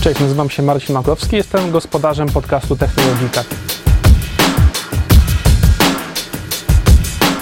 [0.00, 3.44] Cześć, nazywam się Marcin Makowski, jestem gospodarzem podcastu Technologika.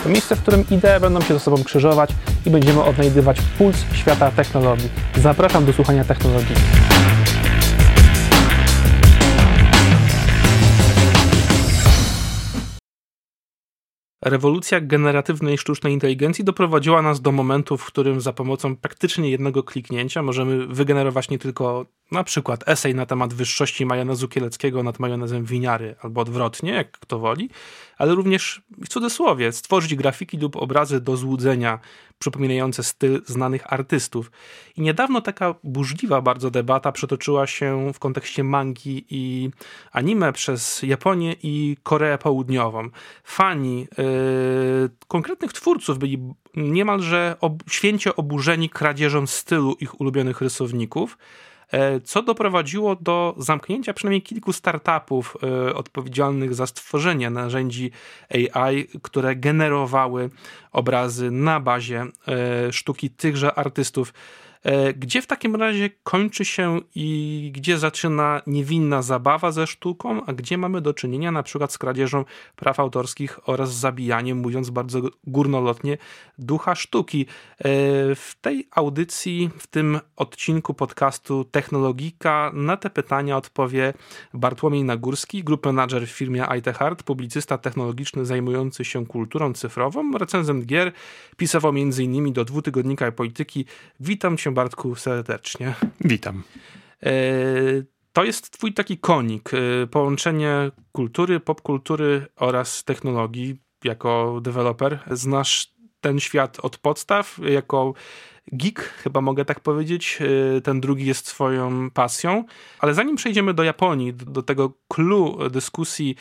[0.03, 2.11] To miejsce, w którym idee będą się ze sobą krzyżować
[2.47, 4.89] i będziemy odnajdywać puls świata technologii.
[5.23, 6.55] Zapraszam do słuchania technologii.
[14.29, 20.23] Rewolucja generatywnej sztucznej inteligencji doprowadziła nas do momentu, w którym za pomocą praktycznie jednego kliknięcia
[20.23, 25.95] możemy wygenerować nie tylko na przykład esej na temat wyższości majonezu kieleckiego nad majonezem winiary,
[26.03, 27.51] albo odwrotnie, jak kto woli,
[27.99, 31.79] ale również w cudzysłowie stworzyć grafiki lub obrazy do złudzenia
[32.19, 34.31] przypominające styl znanych artystów.
[34.77, 39.51] I niedawno taka burzliwa bardzo debata przetoczyła się w kontekście mangi i
[39.93, 42.89] anime przez Japonię i Koreę Południową.
[43.25, 46.19] Fani yy, konkretnych twórców byli
[46.57, 51.19] niemalże ob święcie oburzeni kradzieżą stylu ich ulubionych rysowników,
[52.05, 57.91] co doprowadziło do zamknięcia przynajmniej kilku startupów e, odpowiedzialnych za stworzenie narzędzi
[58.55, 60.31] AI, które generowały
[60.73, 64.13] obrazy na bazie e, sztuki tychże artystów.
[64.63, 70.33] E, gdzie w takim razie kończy się i gdzie zaczyna niewinna zabawa ze sztuką, a
[70.33, 72.25] gdzie mamy do czynienia na przykład z kradzieżą
[72.57, 75.99] praw autorskich oraz zabijaniem, mówiąc bardzo górnolotnie,
[76.39, 77.27] ducha sztuki.
[77.59, 77.65] E,
[78.15, 83.95] w tej audycji, w tym odcinku podcastu Technologika na te pytania odpowie
[84.35, 90.67] Bartłomiej Nagórski, group manager w firmie IT Hard, publicysta technologiczny zajmujący się kulturą cyfrową, recenzent
[90.67, 90.93] gier,
[91.37, 92.33] pisował m.in.
[92.33, 93.65] do dwutygodnika polityki.
[94.01, 95.75] Witam cię Bartku serdecznie.
[96.01, 96.43] Witam.
[97.03, 97.13] E,
[98.13, 104.99] to jest twój taki konik, e, połączenie kultury, popkultury oraz technologii jako deweloper.
[105.11, 107.95] Znasz ten świat od podstaw, jako
[108.53, 110.19] geek, chyba mogę tak powiedzieć.
[110.21, 112.45] E, ten drugi jest swoją pasją.
[112.79, 116.17] Ale zanim przejdziemy do Japonii, do, tego clue dyskusji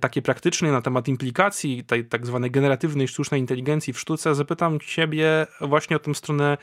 [0.00, 5.46] takiej praktycznej na temat implikacji tej tak zwanej generatywnej sztucznej inteligencji w sztuce, zapytam ciebie
[5.60, 6.56] właśnie o tę stronę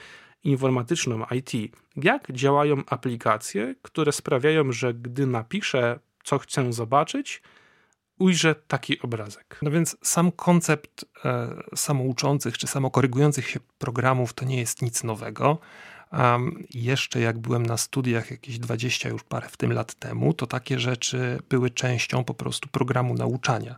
[0.44, 1.52] informatyczną IT,
[1.96, 7.42] jak działają aplikacje, które sprawiają, że gdy napiszę, co chcę zobaczyć,
[8.20, 9.60] ujrzę taki obrazek.
[9.62, 15.60] No więc sam koncept e, samouczących czy samokorygujących się programów to nie jest nic nowego.
[16.12, 20.48] Um, jeszcze jak byłem na studiach jakieś 20 już parę w tym lat temu, to
[20.48, 23.76] takie rzeczy były częścią po prostu programu nauczania.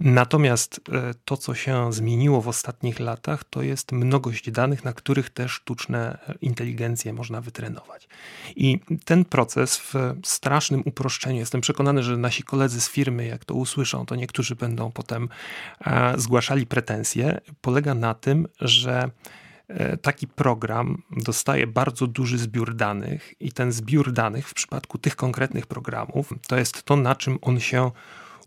[0.00, 5.30] Natomiast e, to, co się zmieniło w ostatnich latach, to jest mnogość danych, na których
[5.30, 8.08] te sztuczne inteligencje można wytrenować.
[8.56, 13.54] I ten proces w strasznym uproszczeniu, jestem przekonany, że nasi koledzy z firmy, jak to
[13.54, 15.28] usłyszą, to niektórzy będą potem
[15.86, 19.10] e, zgłaszali pretensje, polega na tym, że
[19.68, 25.16] e, taki program dostaje bardzo duży zbiór danych, i ten zbiór danych w przypadku tych
[25.16, 27.90] konkretnych programów to jest to, na czym on się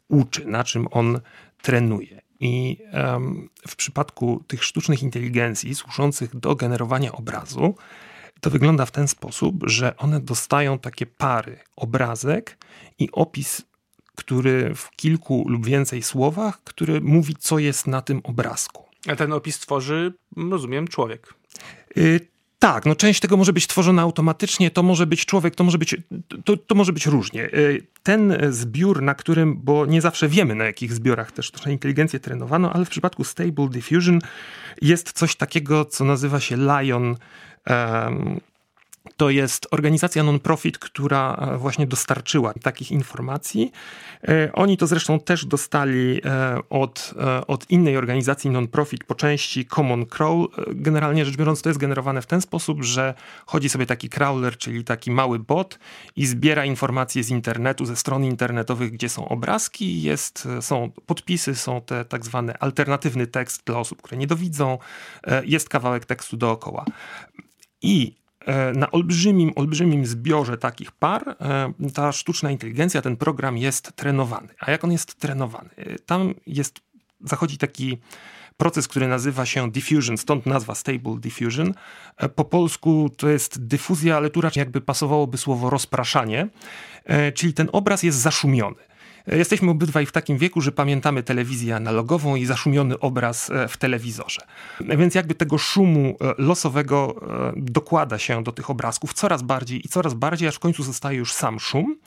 [0.09, 1.19] uczy, na czym on
[1.61, 2.21] trenuje.
[2.39, 7.75] I um, w przypadku tych sztucznych inteligencji służących do generowania obrazu,
[8.41, 12.57] to wygląda w ten sposób, że one dostają takie pary obrazek
[12.99, 13.61] i opis,
[14.15, 18.85] który w kilku lub więcej słowach, który mówi, co jest na tym obrazku.
[19.07, 20.13] A ten opis tworzy,
[20.49, 21.33] rozumiem, człowiek.
[21.97, 22.27] Y
[22.59, 25.95] tak, no część tego może być tworzona automatycznie, to może być człowiek, to może być,
[26.45, 27.45] to, to może być różnie.
[27.45, 32.19] Y, ten zbiór, na którym, bo nie zawsze wiemy na jakich zbiorach też sztuczną inteligencję
[32.19, 34.19] trenowano, ale w przypadku Stable Diffusion
[34.81, 37.15] jest coś takiego, co nazywa się Lion
[39.17, 43.71] to jest organizacja non-profit, która e, właśnie dostarczyła takich informacji.
[44.27, 47.13] E, oni to zresztą też dostali e, od,
[47.47, 50.45] od innej organizacji non-profit po części Common Crawl.
[50.67, 53.13] Generalnie rzecz biorąc, to jest generowane w ten sposób, że
[53.45, 55.79] chodzi sobie taki crawler, czyli taki mały bot
[56.15, 61.81] i zbiera informacje z internetu, ze stron internetowych, gdzie są obrazki, jest, są podpisy, są
[61.81, 64.77] te tak zwane alternatywny tekst dla osób, które nie dowidzą,
[65.43, 66.85] jest kawałek tekstu dookoła.
[67.81, 68.19] I
[68.73, 74.47] na olbrzymim, olbrzymim zbiorze takich par e, ta sztuczna inteligencja, ten program jest trenowany.
[74.59, 75.69] A jak on jest trenowany?
[75.77, 76.79] E, tam jest,
[77.21, 77.97] zachodzi taki
[78.57, 81.73] proces, który nazywa się diffusion, stąd nazwa Stable Diffusion.
[82.35, 86.47] Po polsku to jest dyfuzja, ale tu raczej jakby pasowałoby słowo rozpraszanie,
[87.33, 88.88] czyli ten obraz jest zaszumiony.
[89.31, 94.41] Jesteśmy obydwaj w takim wieku, że pamiętamy telewizję analogową i zaszumiony obraz w telewizorze.
[94.79, 97.21] Więc jakby tego szumu losowego
[97.55, 101.33] dokłada się do tych obrazków coraz bardziej i coraz bardziej, aż w końcu zostaje już
[101.33, 101.97] sam szum.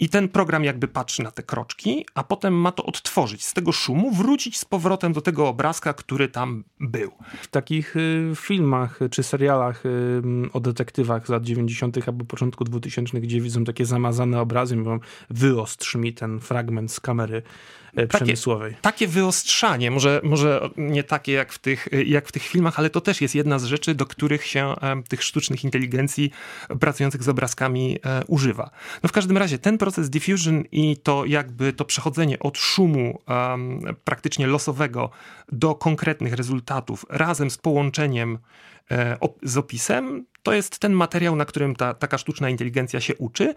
[0.00, 3.72] I ten program jakby patrzy na te kroczki, a potem ma to odtworzyć z tego
[3.72, 7.12] szumu, wrócić z powrotem do tego obrazka, który tam był.
[7.42, 10.22] W takich y, filmach czy serialach y,
[10.52, 12.08] o detektywach z lat 90.
[12.08, 15.00] albo początku 2000, gdzie widzą takie zamazane obrazy, mówią
[15.30, 17.42] wyostrz mi ten fragment z kamery
[18.06, 18.70] przemysłowej.
[18.70, 22.90] Takie, takie wyostrzanie, może, może nie takie jak w, tych, jak w tych filmach, ale
[22.90, 26.30] to też jest jedna z rzeczy, do których się e, tych sztucznych inteligencji
[26.80, 28.70] pracujących z obrazkami e, używa.
[29.02, 33.80] No w każdym razie ten proces diffusion i to jakby to przechodzenie od szumu um,
[34.04, 35.10] praktycznie losowego
[35.52, 38.38] do konkretnych rezultatów razem z połączeniem
[39.42, 43.54] z opisem, to jest ten materiał, na którym ta, taka sztuczna inteligencja się uczy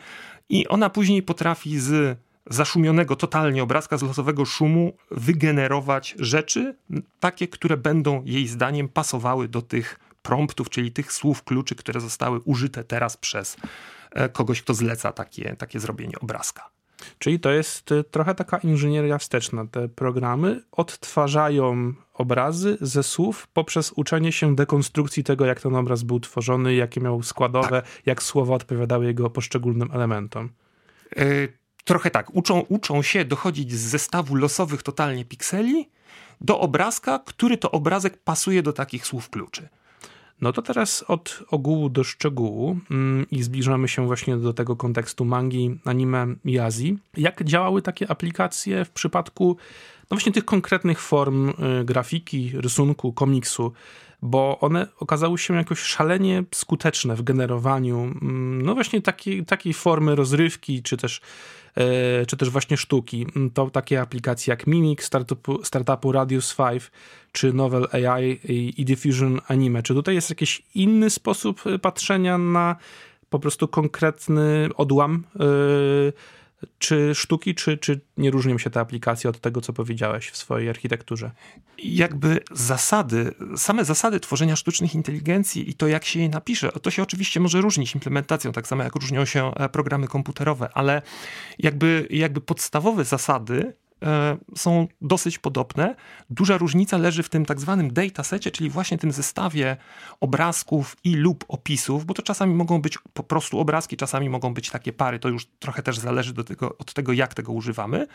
[0.50, 2.18] i ona później potrafi z
[2.50, 6.76] zaszumionego totalnie obrazka z losowego szumu wygenerować rzeczy,
[7.20, 12.40] takie, które będą jej zdaniem pasowały do tych promptów, czyli tych słów kluczy, które zostały
[12.40, 13.58] użyte teraz przez
[14.12, 16.70] e, kogoś, kto zleca takie, takie zrobienie obrazka.
[17.20, 19.66] Czyli to jest e, trochę taka inżynieria wsteczna.
[19.72, 26.20] Te programy odtwarzają obrazy ze słów poprzez uczenie się dekonstrukcji tego, jak ten obraz był
[26.20, 28.02] tworzony, jakie miał składowe, tak.
[28.06, 30.50] jak słowa odpowiadały jego poszczególnym elementom.
[31.18, 35.90] Y trochę tak, uczą, uczą się dochodzić z zestawu losowych totalnie pikseli
[36.42, 39.70] do obrazka, który to obrazek pasuje do takich słów kluczy.
[40.42, 45.26] No to teraz od ogółu do szczegółu mm, i zbliżamy się właśnie do tego kontekstu
[45.26, 46.98] mangi, anime i Azji.
[47.18, 49.58] Jak działały takie aplikacje w przypadku
[50.02, 53.74] no właśnie tych konkretnych form y, grafiki, rysunku, komiksu?
[54.22, 60.16] bo one okazały się jakoś szalenie skuteczne w generowaniu mm, no właśnie takiej, takiej formy
[60.16, 61.22] rozrywki, czy też
[62.28, 63.28] czy też właśnie sztuki.
[63.36, 66.92] Mm, to takie aplikacje jak Mimic, startupu, startupu Radius 5,
[67.32, 68.40] czy Novel AI
[68.82, 69.84] i Diffusion Anime.
[69.84, 72.76] Czy tutaj jest jakiś inny sposób e, patrzenia na
[73.30, 76.14] po prostu konkretny odłam yy,
[76.80, 80.70] czy sztuki, czy, czy nie różnią się te aplikacje od tego, co powiedziałeś w swojej
[80.70, 81.32] architekturze?
[81.78, 87.04] Jakby zasady, same zasady tworzenia sztucznych inteligencji i to, jak się je napisze, to się
[87.04, 91.02] oczywiście może różnić implementacją, tak samo jak różnią się e, programy komputerowe, ale
[91.60, 93.74] jakby, jakby podstawowe zasady
[94.56, 95.96] są dosyć podobne.
[96.30, 99.78] Duża różnica leży w tym tak zwanym datasecie, czyli właśnie tym zestawie
[100.20, 104.70] obrazków i lub opisów, bo to czasami mogą być po prostu obrazki, czasami mogą być
[104.70, 108.08] takie pary, to już trochę też zależy do tego, od tego, jak tego używamy.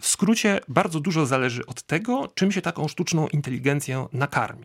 [0.00, 4.64] W skrócie, bardzo dużo zależy od tego, czym się taką sztuczną inteligencję nakarmi.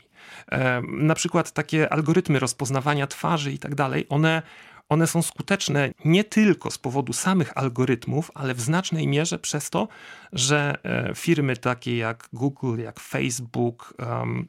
[0.88, 4.42] Na przykład takie algorytmy rozpoznawania twarzy i tak dalej, one
[4.90, 9.88] one są skuteczne nie tylko z powodu samych algorytmów, ale w znacznej mierze przez to,
[10.34, 14.48] że e, firmy takie jak Google, jak Facebook um,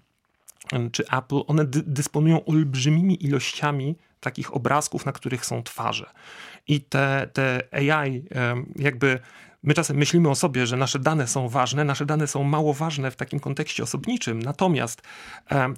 [0.93, 6.11] czy Apple, one dy dysponują olbrzymimi ilościami takich obrazków, na których są twarze.
[6.69, 8.25] I te, te AI
[8.77, 9.19] jakby
[9.63, 13.11] My czasem myślimy o sobie, że nasze dane są ważne, nasze dane są mało ważne
[13.11, 15.03] w takim kontekście osobniczym, natomiast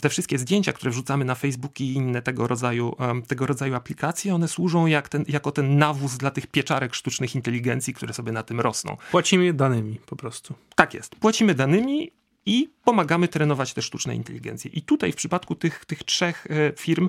[0.01, 2.97] te wszystkie zdjęcia, które wrzucamy na Facebook i inne tego rodzaju,
[3.27, 7.95] tego rodzaju aplikacje, one służą jak ten, jako ten nawóz dla tych pieczarek sztucznych inteligencji,
[7.95, 8.97] które sobie na tym rosną.
[9.11, 10.55] Płacimy danymi po prostu.
[10.75, 11.17] Tak jest.
[11.17, 12.13] Płacimy danymi
[12.47, 14.71] i pomagamy trenować te sztuczne inteligencje.
[14.75, 17.09] I tutaj w przypadku tych, tych trzech e, firm,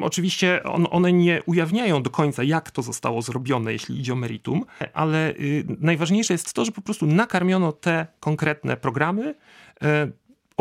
[0.00, 4.64] oczywiście on, one nie ujawniają do końca, jak to zostało zrobione, jeśli idzie o meritum,
[4.92, 9.34] ale y, najważniejsze jest to, że po prostu nakarmiono te konkretne programy
[9.82, 10.08] e,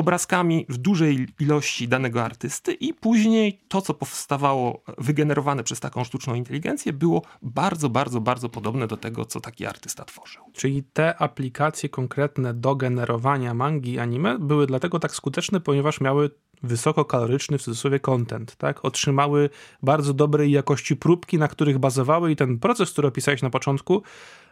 [0.01, 6.33] obrazkami w dużej ilości danego artysty i później to, co powstawało wygenerowane przez taką sztuczną
[6.33, 10.43] inteligencję, było bardzo, bardzo, bardzo podobne do tego, co taki artysta tworzył.
[10.53, 16.29] Czyli te aplikacje konkretne do generowania mangi anime były dlatego tak skuteczne, ponieważ miały
[16.63, 18.85] wysokokaloryczny w cudzysłowie content, tak?
[18.85, 19.49] Otrzymały
[19.83, 24.03] bardzo dobrej jakości próbki, na których bazowały i ten proces, który opisałeś na początku,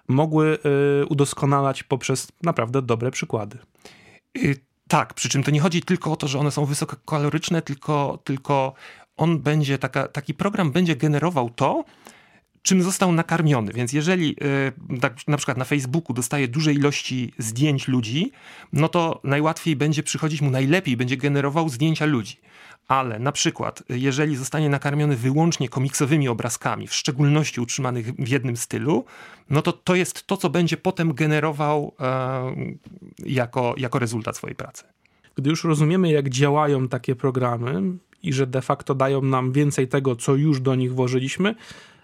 [0.07, 0.57] mogły
[1.01, 3.57] y, udoskonalać poprzez naprawdę dobre przykłady.
[4.37, 8.19] Y tak, przy czym to nie chodzi tylko o to, że one są wysokokaloryczne, tylko,
[8.23, 8.73] tylko
[9.17, 11.83] on będzie, taka, taki program będzie generował to,
[12.61, 13.73] czym został nakarmiony.
[13.73, 14.35] Więc jeżeli
[14.89, 18.31] yy, tak, na przykład na Facebooku dostaje duże ilości zdjęć ludzi,
[18.73, 22.37] no to najłatwiej będzie przychodzić mu, najlepiej będzie generował zdjęcia ludzi
[22.89, 29.05] ale na przykład, jeżeli zostanie nakarmiony wyłącznie komiksowymi obrazkami, w szczególności utrzymanych w jednym stylu,
[29.49, 32.55] no to to jest to, co będzie potem generował e,
[33.25, 34.83] jako, jako rezultat swojej pracy.
[35.35, 37.81] Gdy już rozumiemy, jak działają takie programy
[38.23, 41.55] i że de facto dają nam więcej tego, co już do nich włożyliśmy,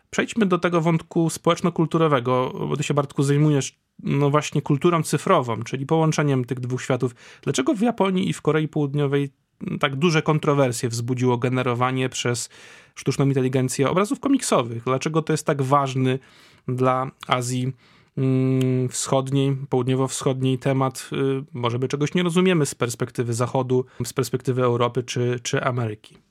[0.10, 5.86] Przejdźmy do tego wątku społeczno-kulturowego, bo ty się, Bartku, zajmujesz no właśnie kulturą cyfrową, czyli
[5.86, 7.16] połączeniem tych dwóch światów.
[7.42, 9.30] Dlaczego w Japonii i w Korei Południowej
[9.80, 12.50] tak duże kontrowersje wzbudziło generowanie przez
[12.96, 14.84] sztuczną inteligencję obrazów komiksowych?
[14.84, 16.20] Dlaczego to jest tak ważny
[16.68, 17.74] dla Azji
[18.18, 21.10] mm, Wschodniej, południowo-wschodniej temat?
[21.14, 26.25] Y, może my czegoś nie rozumiemy z perspektywy Zachodu, z perspektywy Europy czy, czy Ameryki.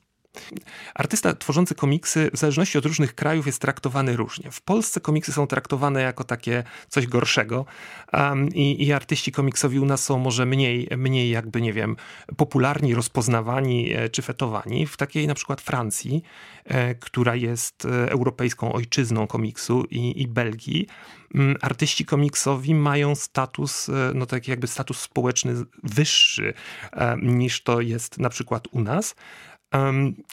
[0.95, 4.51] Artysta tworzący komiksy w zależności od różnych krajów jest traktowany różnie.
[4.51, 7.65] W Polsce komiksy są traktowane jako takie coś gorszego
[8.13, 11.95] um, i, i, artyści komiksowi u nas są może mniej, mniej jakby, nie wiem,
[12.37, 14.87] popularni, rozpoznawani e, czy fetowani.
[14.87, 16.23] W takiej na przykład Francji,
[16.65, 20.87] e, która jest e, europejską ojczyzną komiksu i, i Belgii,
[21.61, 26.53] artyści komiksowi mają status, e, no tak jakby status społeczny wyższy
[27.21, 29.15] niż to jest na przykład u nas.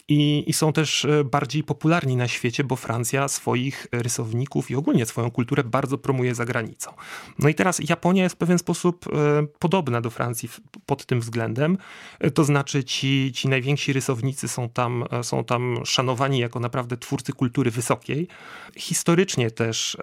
[0.08, 5.06] I, I, są też e, bardziej popularni na świecie, bo Francja swoich rysowników i ogólnie
[5.06, 6.92] swoją kulturę bardzo promuje za granicą.
[7.38, 10.48] No i teraz Japonia jest w pewien sposób e, podobna do Francji
[10.86, 11.78] pod tym względem.
[12.20, 17.32] E, to znaczy ci, ci najwięksi rysownicy są tam, są tam szanowani jako naprawdę twórcy
[17.32, 18.28] kultury wysokiej.
[18.76, 19.96] Historycznie też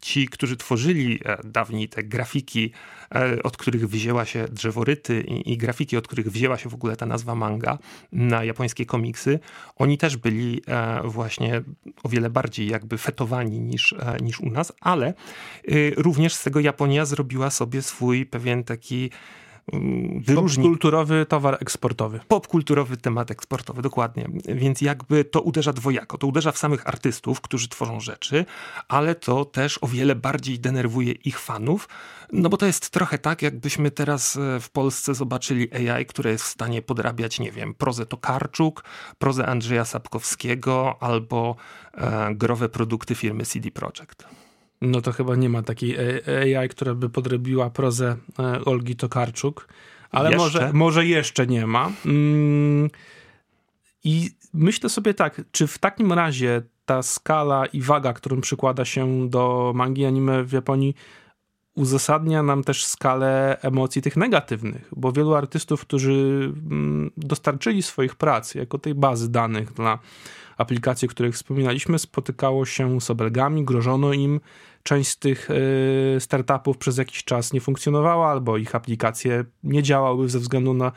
[0.00, 2.72] ci, którzy tworzyli dawniej te grafiki,
[3.44, 7.06] od których wzięła się drzeworyty i, i grafiki, od których wzięła się w ogóle ta
[7.06, 7.78] nazwa manga,
[8.12, 9.38] na japońskie komiksy,
[9.76, 11.62] oni też byli e, właśnie
[12.02, 15.14] o wiele bardziej jakby fetowani niż, e, niż u nas, ale
[15.68, 19.10] y, również z tego Japonia zrobiła sobie swój pewien taki
[19.72, 20.64] Mm, wyróżni.
[20.64, 22.20] Popkulturowy towar eksportowy.
[22.28, 24.28] Popkulturowy temat eksportowy, dokładnie.
[24.48, 26.18] Więc jakby to uderza dwojako.
[26.18, 28.44] To uderza w samych artystów, którzy tworzą rzeczy,
[28.88, 31.88] ale to też o wiele bardziej denerwuje ich fanów,
[32.32, 36.44] no bo to jest trochę tak, jakbyśmy teraz e, w Polsce zobaczyli AI, które jest
[36.44, 38.84] w stanie podrabiać, nie wiem, prozę Tokarczuk,
[39.18, 41.56] prozę Andrzeja Sapkowskiego albo
[41.94, 44.43] e, growe produkty firmy CD Projekt.
[44.84, 45.96] No to chyba nie ma takiej
[46.56, 49.68] AI, która by podrobiła prozę e, Olgi Tokarczuk,
[50.10, 50.44] ale jeszcze?
[50.44, 51.90] Może, może jeszcze nie ma.
[52.06, 52.90] Mm,
[54.04, 59.30] I myślę sobie tak, czy w takim razie ta skala i waga, którą przykłada się
[59.30, 60.94] do mangi anime w Japonii,
[61.74, 66.12] uzasadnia nam też skalę emocji tych negatywnych, bo wielu artystów, którzy
[66.70, 69.98] mm, dostarczyli swoich prac jako tej bazy danych dla
[70.56, 74.40] aplikacji, o których wspominaliśmy, spotykało się z obelgami, grożono im,
[74.84, 80.28] część z tych e, startupów przez jakiś czas nie funkcjonowała, albo ich aplikacje nie działały
[80.28, 80.92] ze względu na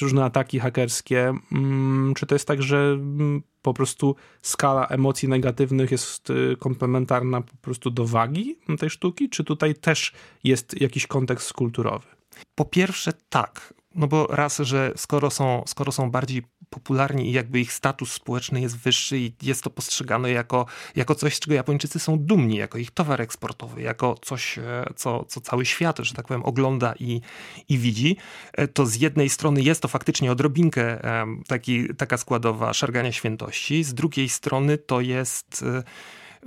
[0.00, 1.34] różne ataki hakerskie.
[1.52, 7.40] Mm, czy to jest tak, że mm, po prostu skala emocji negatywnych jest e, komplementarna
[7.40, 10.12] po prostu do wagi tej sztuki, czy tutaj też
[10.44, 12.06] jest jakiś kontekst kulturowy?
[12.54, 17.60] Po pierwsze tak, no bo raz, że skoro są, skoro są bardziej popularni i jakby
[17.60, 21.98] ich status społeczny jest wyższy i jest to postrzegane jako, jako coś, z czego Japończycy
[21.98, 26.26] są dumni, jako ich towar eksportowy, jako coś, e, co, co cały świat, że tak
[26.26, 27.20] powiem, ogląda i,
[27.68, 28.16] i widzi,
[28.52, 31.02] e, to z jednej strony jest to faktycznie odrobinkę
[31.46, 35.82] taki, taka składowa szargania świętości, z drugiej strony to jest e,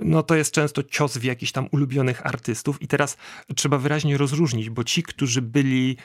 [0.00, 2.82] no to jest często cios w jakichś tam ulubionych artystów.
[2.82, 3.16] I teraz
[3.56, 5.96] trzeba wyraźnie rozróżnić, bo ci, którzy byli,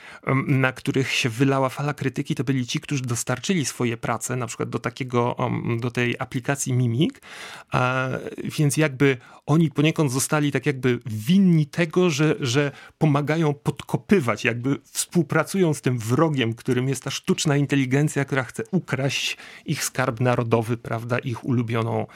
[0.48, 4.70] na których się wylała fala krytyki, to byli ci, którzy dostarczyli swoje prace, na przykład
[4.70, 5.36] do takiego,
[5.80, 7.22] do tej aplikacji Mimik,
[8.44, 15.74] więc jakby oni poniekąd zostali tak jakby winni tego, że, że pomagają podkopywać, jakby współpracują
[15.74, 21.20] z tym wrogiem, którym jest ta sztuczna inteligencja, która chce ukraść ich skarb narodowy, prawda,
[21.20, 22.08] ich ulubioną,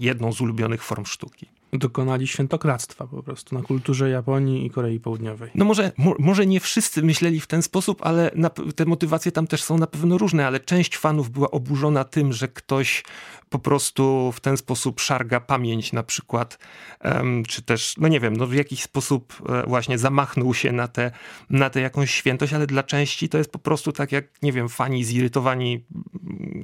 [0.00, 5.50] jedną z ulubionych form sztuki dokonali świętokradztwa po prostu na kulturze Japonii i Korei Południowej.
[5.54, 9.46] No może, mo, może nie wszyscy myśleli w ten sposób, ale na, te motywacje tam
[9.46, 13.02] też są na pewno różne, ale część fanów była oburzona tym, że ktoś
[13.48, 16.58] po prostu w ten sposób szarga pamięć na przykład,
[17.04, 20.88] um, czy też, no nie wiem, no w jakiś sposób e, właśnie zamachnął się na
[20.88, 21.10] tę
[21.50, 24.68] na te jakąś świętość, ale dla części to jest po prostu tak jak, nie wiem,
[24.68, 25.84] fani zirytowani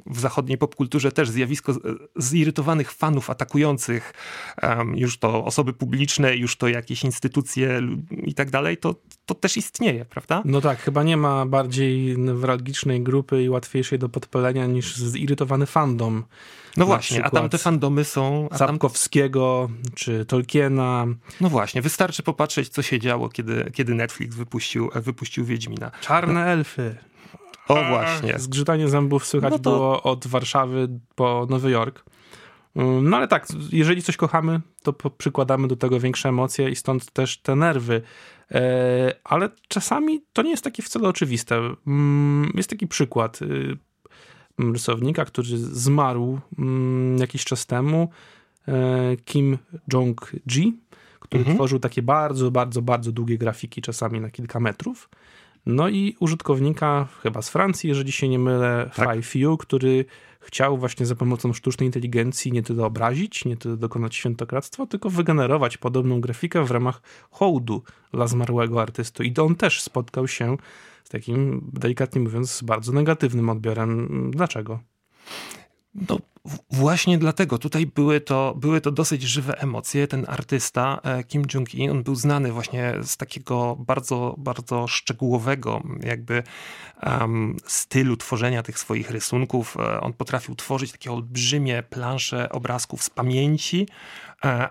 [0.07, 1.75] w zachodniej popkulturze też zjawisko
[2.19, 4.13] zirytowanych fanów atakujących
[4.63, 7.81] um, już to osoby publiczne, już to jakieś instytucje
[8.11, 8.95] i tak dalej, to,
[9.27, 10.43] to też istnieje, prawda?
[10.45, 16.25] No tak, chyba nie ma bardziej newralgicznej grupy i łatwiejszej do podpalenia niż zirytowany fandom.
[16.77, 18.49] No właśnie, a tam te fandomy są...
[18.57, 21.07] Sapkowskiego czy Tolkiena.
[21.41, 25.91] No właśnie, wystarczy popatrzeć, co się działo, kiedy, kiedy Netflix wypuścił, wypuścił Wiedźmina.
[26.01, 26.41] Czarne no.
[26.41, 26.97] elfy.
[27.69, 28.39] O właśnie.
[28.39, 29.71] Zgrzytanie zębów słychać no to...
[29.71, 32.05] było od Warszawy po Nowy Jork.
[33.03, 37.39] No ale tak, jeżeli coś kochamy, to przykładamy do tego większe emocje i stąd też
[37.39, 38.03] te nerwy.
[38.51, 41.75] E, ale czasami to nie jest takie wcale oczywiste.
[41.87, 43.77] Mm, jest taki przykład y,
[44.73, 48.09] rysownika, który zmarł mm, jakiś czas temu.
[49.25, 49.59] Kim
[49.93, 50.81] Jong-ji,
[51.21, 51.57] który Mhm.
[51.57, 55.09] tworzył takie bardzo, bardzo, bardzo długie grafiki, czasami na kilka metrów.
[55.67, 59.25] No i użytkownika chyba z Francji, jeżeli się nie mylę, Tak.
[59.25, 60.05] Few, który
[60.41, 65.77] chciał właśnie za pomocą sztucznej inteligencji nie tyle obrazić, nie tyle dokonać świętokradztwa, tylko wygenerować
[65.77, 69.25] podobną grafikę w ramach hołdu dla zmarłego artysty.
[69.25, 70.57] I on też spotkał się
[71.05, 74.31] z takim, delikatnie mówiąc, bardzo negatywnym odbiorem.
[74.31, 74.81] Dlaczego?
[75.95, 76.19] No
[76.71, 80.07] właśnie dlatego tutaj były to, były to dosyć żywe emocje.
[80.07, 86.43] Ten artysta e, Kim Jong-un, on był znany właśnie z takiego bardzo, bardzo szczegółowego jakby
[87.01, 89.77] em, stylu tworzenia tych swoich rysunków.
[89.77, 93.87] E, On potrafił tworzyć takie olbrzymie plansze obrazków z pamięci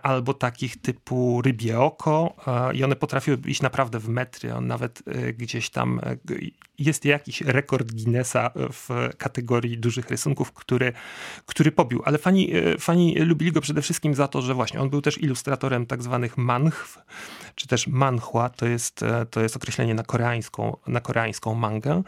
[0.02, 4.54] albo takich typu rybie oko e, i one potrafiły iść naprawdę w metry.
[4.54, 6.18] On nawet e, gdzieś tam e,
[6.78, 10.94] jest jakiś rekord Guinnessa w kategorii dużych rysunków, który,
[11.46, 12.02] który pobił.
[12.06, 15.18] Ale fani, e, fani lubili go przede wszystkim za to, że właśnie on był też
[15.18, 16.98] ilustratorem tak zwanych manhw,
[17.56, 22.04] czy też manhua, to jest, e, to jest określenie na koreańską, na koreańską mangę.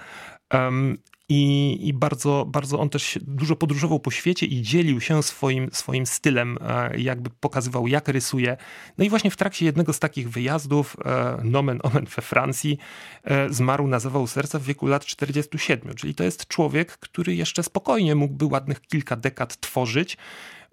[1.29, 6.05] I, I bardzo, bardzo on też dużo podróżował po świecie i dzielił się swoim, swoim
[6.05, 8.57] stylem, e, jakby pokazywał, jak rysuje.
[8.97, 12.77] No i właśnie w trakcie jednego z takich wyjazdów, e, nomen omen we Francji,
[13.23, 15.95] e, zmarł na zawał serca w wieku lat 47.
[15.95, 20.17] Czyli to jest człowiek, który jeszcze spokojnie mógłby ładnych kilka dekad tworzyć.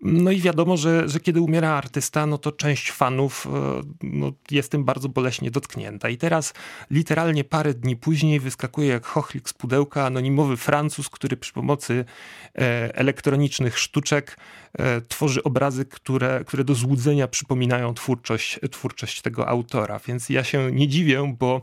[0.02, 4.73] No i wiadomo, że, że kiedy umiera artysta, no to część fanów e, no, jest
[4.73, 6.09] tym bardzo boleśnie dotknięta.
[6.09, 6.54] I teraz
[6.90, 12.04] literalnie parę dni później wyskakuje jak chochlik z pudełka anonimowy Francuz, który przy pomocy
[12.54, 14.37] e, elektronicznych sztuczek
[14.78, 20.00] e, tworzy obrazy, które, które do złudzenia przypominają twórczość, twórczość tego autora.
[20.07, 21.62] Więc ja się nie dziwię, bo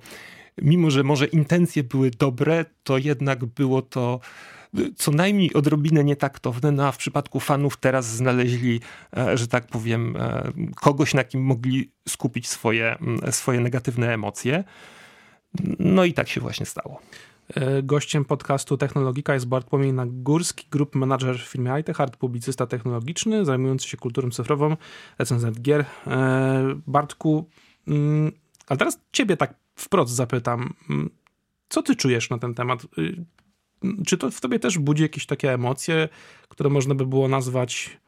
[0.62, 4.20] mimo, że może intencje były dobre, to jednak było to
[4.96, 8.80] co najmniej odrobinę nietaktowne, no a w przypadku fanów teraz znaleźli,
[9.18, 12.98] e, że tak powiem, e, kogoś, na kim mogli skupić swoje,
[13.32, 14.64] swoje negatywne emocje.
[15.80, 17.02] No i tak się właśnie stało.
[17.56, 23.46] E, Gościem podcastu Technologika jest Bartłomiej Nagórski, grup manager w firmie iTech, art publicysta technologiczny,
[23.46, 24.78] zajmujący się kulturą cyfrową,
[25.20, 25.86] recenzent gier.
[26.88, 27.50] Bartku,
[27.88, 28.32] mm,
[28.68, 31.10] a teraz ciebie tak wprost zapytam, mm,
[31.70, 32.88] co ty czujesz na ten temat?
[34.06, 36.10] Czy to w tobie też budzi jakieś takie emocje,
[36.50, 38.00] które można by było nazwać,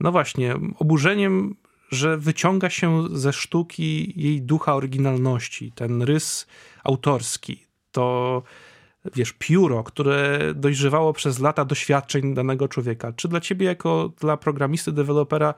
[0.00, 1.56] no właśnie, oburzeniem,
[1.90, 6.46] że wyciąga się ze sztuki jej ducha oryginalności, ten rys
[6.84, 8.42] autorski, to
[9.14, 13.12] wiesz, pióro, które dojrzewało przez lata doświadczeń danego człowieka.
[13.12, 15.54] Czy dla ciebie, jako dla programisty, dewelopera,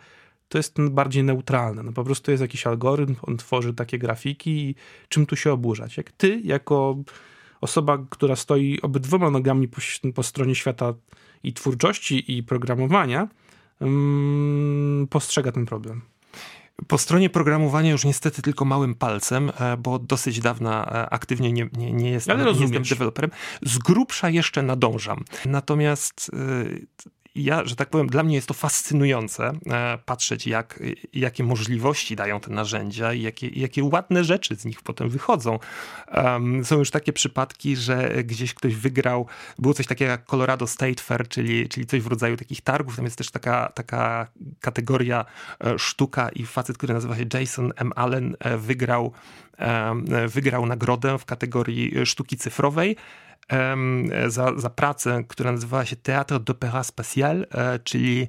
[0.49, 1.83] to jest bardziej neutralne?
[1.83, 4.75] No po prostu jest jakiś algorytm, on tworzy takie grafiki i
[5.09, 5.97] czym tu się oburzać?
[5.97, 6.97] Jak ty, jako
[7.63, 9.81] osoba, która stoi obydwoma nogami po,
[10.15, 10.95] po stronie świata
[11.43, 13.29] i twórczości, i programowania,
[13.81, 16.03] mm, postrzega ten problem?
[16.89, 21.69] Po stronie programowania już niestety tylko małym palcem, e, bo dosyć dawna e, aktywnie nie,
[21.77, 23.31] nie, nie, jestem, nie jestem deweloperem.
[23.63, 25.25] Z grubsza jeszcze nadążam.
[25.47, 26.39] Natomiast e,
[27.35, 32.41] ja, że tak powiem, dla mnie jest to fascynujące e, patrzeć, jak, jakie możliwości dają
[32.41, 35.59] te narzędzia i jakie, jakie ładne rzeczy z nich potem wychodzą.
[36.15, 39.27] Um, są już takie przypadki, że gdzieś ktoś wygrał,
[39.59, 42.97] było coś takiego jak Colorado State Fair, czyli, czyli coś w rodzaju takich targów.
[42.97, 44.27] Tam jest też taka, taka
[44.61, 45.25] kategoria
[45.65, 47.93] e, sztuka i facet, który nazywa się Jason M.
[47.97, 49.13] Allen, e, wygrał,
[50.29, 52.97] wygrał nagrodę w kategorii sztuki cyfrowej
[54.29, 58.29] za, za pracę, która nazywała się Théâtre d'Opéra Spatial, e, czyli,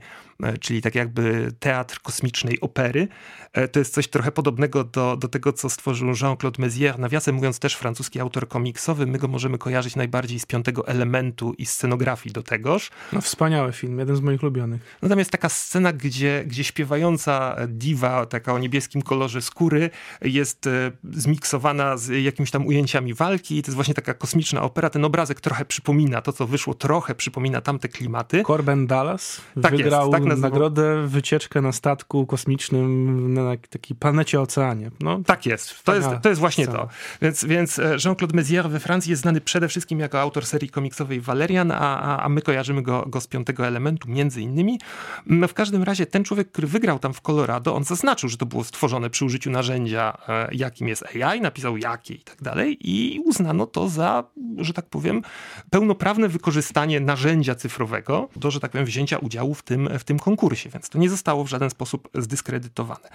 [0.62, 3.08] czyli tak jakby teatr kosmicznej opery.
[3.54, 7.00] E, To jest coś trochę podobnego do, do tego, co stworzył Jean-Claude Mézières.
[7.00, 9.06] Nawiasem mówiąc, też francuski autor komiksowy.
[9.06, 12.92] My go możemy kojarzyć najbardziej z piątego elementu i scenografii do tegoż.
[13.14, 14.98] No wspaniały film, jeden z moich ulubionych.
[15.02, 19.90] No tam jest taka scena, gdzie, gdzie śpiewająca diwa, taka o niebieskim kolorze skóry,
[20.22, 23.58] jest e, zmiksowana z jakimiś tam ujęciami walki.
[23.58, 24.90] I to jest właśnie taka kosmiczna opera.
[24.90, 28.44] Ten obrazek trochę przypomina to, co wyszło, trochę przypomina tamte klimaty.
[28.44, 30.52] Corbin Dallas Tak jest, wygrał tak nazywał.
[30.52, 34.92] nagrodę wycieczkę na statku kosmicznym na takiej planecie oceanie.
[35.00, 35.84] No, Tak jest.
[35.84, 36.88] To jest, to jest właśnie to.
[37.22, 41.22] Więc, więc e, Jean-Claude Mézières we Francji jest znany przede wszystkim jako autor serii komiksowej
[41.22, 44.80] Valerian, a, a, my kojarzymy go, go z piątego elementu, między innymi.
[45.26, 48.46] No w każdym razie ten człowiek, który wygrał tam w Colorado, on zaznaczył, że to
[48.46, 53.20] było stworzone przy użyciu narzędzia, e, jakim jest AI, napisał jakie i tak dalej i
[53.26, 54.24] uznano to za,
[54.58, 55.22] że tak powiem,
[55.70, 60.70] pełnoprawne wykorzystanie narzędzia cyfrowego do, że tak powiem, wzięcia udziału w tym, w tym konkursie,
[60.70, 63.10] więc to nie zostało w żaden sposób zdyskredytowane.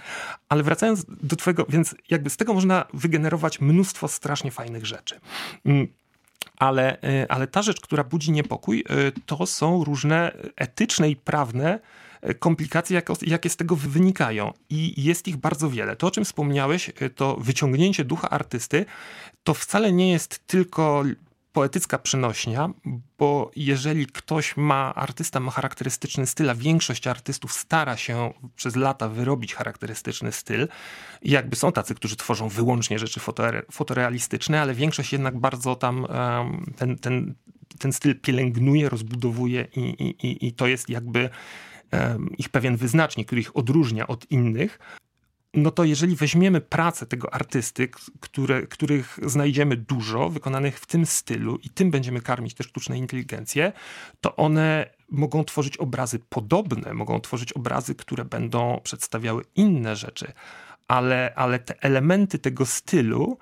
[0.49, 5.19] Ale wracając do twojego, więc jakby z tego można wygenerować mnóstwo strasznie fajnych rzeczy.
[5.65, 5.87] Mm,
[6.57, 11.79] Ale, y, ale ta rzecz, która budzi niepokój, y, to są różne etyczne i prawne
[12.39, 14.53] komplikacje, jakie z tego wynikają.
[14.69, 15.95] I jest ich bardzo wiele.
[15.95, 18.85] To, o czym wspomniałeś, to wyciągnięcie ducha artysty,
[19.43, 21.03] to wcale nie jest tylko
[21.53, 22.69] poetycka przenośnia,
[23.17, 29.09] bo jeżeli ktoś ma, artysta ma charakterystyczny styl, a większość artystów stara się przez lata
[29.09, 30.67] wyrobić charakterystyczny styl,
[31.21, 33.19] jakby są tacy, którzy tworzą wyłącznie rzeczy
[33.71, 36.07] fotorealistyczne, ale większość jednak bardzo tam
[36.77, 37.35] ten, ten,
[37.79, 41.29] ten styl pielęgnuje, rozbudowuje i, i, i to jest jakby
[42.37, 44.79] ich pewien wyznacznik, który ich odróżnia od innych
[45.53, 51.57] no to jeżeli weźmiemy pracę tego artysty, które, których znajdziemy dużo, wykonanych w tym stylu
[51.63, 53.71] i tym będziemy karmić też sztuczną inteligencję,
[54.21, 60.31] to one mogą tworzyć obrazy podobne, mogą tworzyć obrazy, które będą przedstawiały inne rzeczy,
[60.87, 63.37] ale, ale te elementy tego stylu,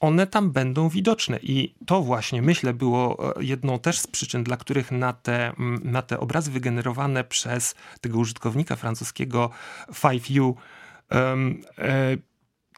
[0.00, 1.38] one tam będą widoczne.
[1.42, 5.52] I to właśnie, myślę, było e, jedną też z przyczyn, dla których na te,
[5.84, 9.50] na te obrazy wygenerowane przez tego użytkownika francuskiego
[9.92, 10.81] 5U E,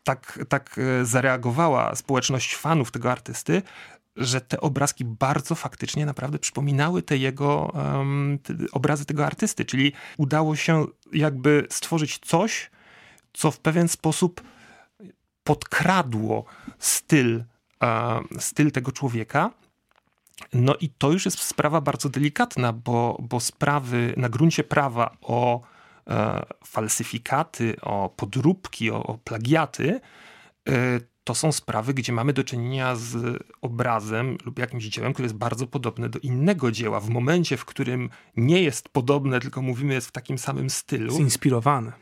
[0.04, 3.62] tak, tak e, zareagowała społeczność fanów tego artysty,
[4.16, 7.72] że te obrazki bardzo faktycznie naprawdę przypominały te jego
[8.42, 12.70] te obrazy tego artysty, czyli udało się jakby stworzyć coś,
[13.32, 14.42] co w pewien sposób
[15.44, 16.44] podkradło
[16.78, 17.44] styl,
[18.38, 19.50] styl tego człowieka.
[20.52, 25.62] No i to już jest sprawa bardzo delikatna, bo, bo sprawy na gruncie prawa o
[25.62, 25.73] E,
[26.66, 30.00] falsyfikaty, o podróbki, o, o plagiaty,
[30.68, 35.36] e, to są sprawy, gdzie mamy do czynienia z obrazem lub jakimś dziełem, które jest
[35.36, 37.00] bardzo podobne do innego dzieła.
[37.00, 41.16] W momencie, w którym nie jest podobne, tylko mówimy jest w takim samym stylu.
[41.16, 41.92] Zinspirowane.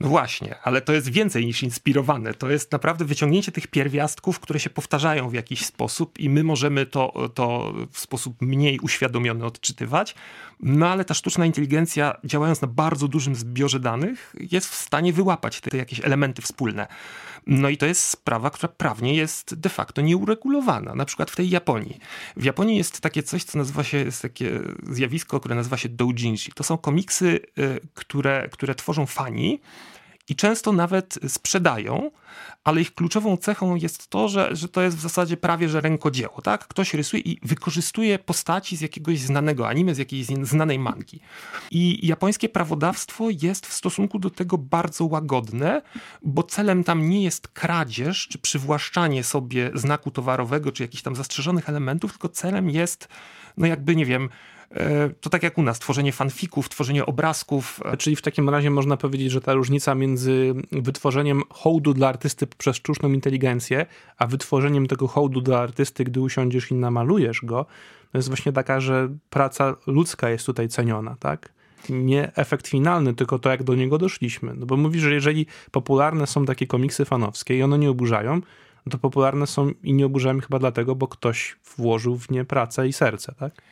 [0.00, 2.34] No właśnie, ale to jest więcej niż inspirowane.
[2.34, 6.86] To jest naprawdę wyciągnięcie tych pierwiastków, które się powtarzają w jakiś sposób i my możemy
[6.86, 10.14] to, to w sposób mniej uświadomiony odczytywać.
[10.60, 15.60] No ale ta sztuczna inteligencja, działając na bardzo dużym zbiorze danych, jest w stanie wyłapać
[15.60, 16.86] te, te jakieś elementy wspólne.
[17.46, 20.94] No i to jest sprawa, która prawnie jest de facto nieuregulowana.
[20.94, 21.98] Na przykład w tej Japonii.
[22.36, 26.52] W Japonii jest takie coś, co nazywa się, jest takie zjawisko, które nazywa się doujinshi.
[26.52, 29.60] To są komiksy, y, które, które tworzą fani,
[30.28, 32.10] i często nawet sprzedają,
[32.64, 36.42] ale ich kluczową cechą jest to, że, że to jest w zasadzie prawie że rękodzieło.
[36.42, 36.68] Tak?
[36.68, 41.20] Ktoś rysuje i wykorzystuje postaci z jakiegoś znanego anime, z jakiejś znanej mangi.
[41.70, 45.82] I japońskie prawodawstwo jest w stosunku do tego bardzo łagodne,
[46.22, 51.68] bo celem tam nie jest kradzież czy przywłaszczanie sobie znaku towarowego czy jakichś tam zastrzeżonych
[51.68, 53.08] elementów, tylko celem jest,
[53.56, 54.28] no jakby, nie wiem,
[55.20, 57.80] to tak jak u nas, tworzenie fanfików, tworzenie obrazków.
[57.84, 62.46] E, czyli w takim razie można powiedzieć, że ta różnica między wytworzeniem hołdu dla artysty
[62.46, 63.86] przez sztuczną inteligencję,
[64.18, 67.66] a wytworzeniem tego hołdu dla artysty, gdy usiądziesz i namalujesz go,
[68.12, 71.52] to jest właśnie taka, że praca ludzka jest tutaj ceniona, tak?
[71.88, 74.54] Nie efekt finalny, tylko to, jak do niego doszliśmy.
[74.54, 78.40] No bo mówisz, że jeżeli popularne są takie komiksy fanowskie i one nie oburzają,
[78.86, 82.88] no to popularne są i nie oburzają chyba dlatego, bo ktoś włożył w nie pracę
[82.88, 83.62] i serce, tak?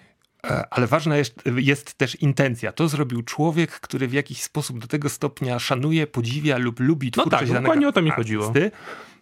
[0.51, 2.73] E, ale ważna jest, jest, też intencja.
[2.73, 7.49] To zrobił człowiek, który w jakiś sposób do tego stopnia szanuje, podziwia lub lubi twórczość
[7.49, 8.53] No tak, dokładnie o to mi chodziło.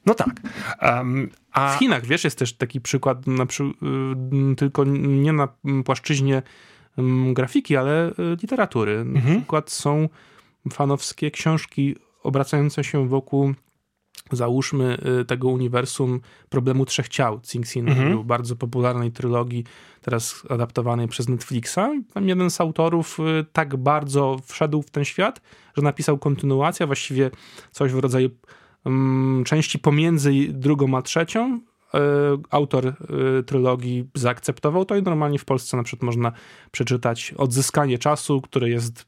[0.06, 0.40] No tak.
[0.82, 1.76] Um, a...
[1.76, 3.62] W Chinach, wiesz, jest też taki przykład, na przy...
[3.64, 5.48] Y, tylko nie na
[5.84, 6.42] płaszczyźnie
[7.32, 9.04] grafiki, ale y, literatury.
[9.04, 9.36] Na mhm.
[9.36, 10.08] przykład są
[10.72, 13.54] fanowskie książki obracające się wokół
[14.32, 18.24] załóżmy y, tego uniwersum problemu trzech ciał Sing Sin, mhm.
[18.24, 19.64] bardzo popularnej trylogii,
[20.00, 21.78] teraz adaptowanej przez Netflixa.
[22.14, 25.40] Tam jeden z autorów y, tak bardzo wszedł w ten świat,
[25.76, 27.30] że napisał kontynuację, właściwie
[27.70, 28.30] coś w rodzaju
[28.84, 31.60] um, części pomiędzy drugą a trzecią.
[31.94, 31.98] Y,
[32.50, 32.94] autor
[33.46, 36.32] trylogii zaakceptował to i normalnie w Polsce na przykład można
[36.70, 39.06] przeczytać Odzyskanie czasu, które jest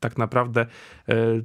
[0.00, 0.66] tak naprawdę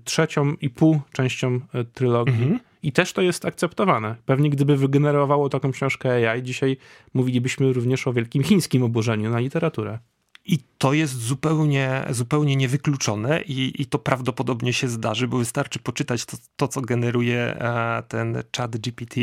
[0.03, 1.59] trzecią i pół częścią
[1.93, 2.43] trylogii.
[2.43, 4.15] Mhm i też to jest akceptowane.
[4.25, 6.77] Pewnie gdyby wygenerowało taką książkę AI, dzisiaj
[7.13, 9.99] mówilibyśmy również o wielkim chińskim oburzeniu na literaturę.
[10.45, 16.25] I to jest zupełnie, zupełnie niewykluczone i, i to prawdopodobnie się zdarzy, bo wystarczy poczytać
[16.25, 19.21] to, to co generuje e, ten chat GPT,